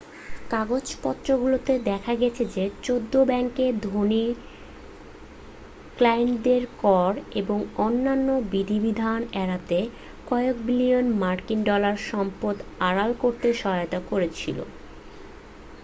কাগজপত্রগুলোতে 0.49 1.73
দেখা 1.89 2.13
গেছে 2.15 2.43
যে 2.55 2.63
চৌদ্দ 2.83 3.13
ব্যাংকে 3.25 3.65
ধনী 3.85 4.25
ক্লায়েন্টদের 5.97 6.63
কর 6.81 7.11
এবং 7.41 7.57
অন্যান্য 7.77 8.27
বিধিবিধান 8.51 9.19
এড়াতে 9.35 9.79
কয়েক 10.27 10.55
বিলিয়ন 10.65 11.05
মার্কিন 11.19 11.59
ডলার 11.63 11.95
সম্পদ 12.09 12.55
আড়াল 12.87 13.11
করতে 13.23 13.47
সহায়তা 13.53 13.99
করেছিল 14.09 14.57